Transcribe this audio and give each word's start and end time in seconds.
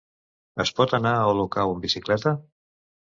Es 0.63 0.69
pot 0.79 0.95
anar 0.97 1.11
a 1.17 1.27
Olocau 1.33 1.73
amb 1.73 1.85
bicicleta? 1.87 2.33